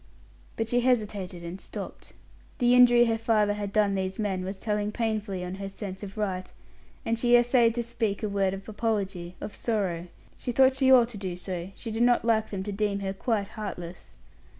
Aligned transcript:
But 0.55 0.67
she 0.67 0.79
hesitated 0.81 1.43
and 1.43 1.61
stopped. 1.61 2.13
The 2.57 2.73
injury 2.73 3.05
her 3.05 3.19
father 3.19 3.53
had 3.53 3.71
done 3.71 3.93
these 3.93 4.17
men 4.17 4.43
was 4.43 4.57
telling 4.57 4.91
painfully 4.91 5.45
on 5.45 5.53
her 5.61 5.69
sense 5.69 6.01
of 6.01 6.17
right, 6.17 6.51
and 7.05 7.19
she 7.19 7.35
essayed 7.35 7.75
to 7.75 7.83
speak 7.83 8.23
a 8.23 8.27
word 8.27 8.55
of 8.55 8.67
apology, 8.67 9.35
of 9.39 9.53
sorrow; 9.55 10.07
she 10.35 10.51
thought 10.51 10.75
she 10.77 10.91
ought 10.91 11.09
to 11.09 11.19
do 11.19 11.35
so; 11.35 11.69
she 11.75 11.91
did 11.91 12.01
not 12.01 12.25
like 12.25 12.49
them 12.49 12.63
to 12.63 12.71
deem 12.71 13.01
her 13.01 13.13
quite 13.13 13.49
heartless. 13.49 14.15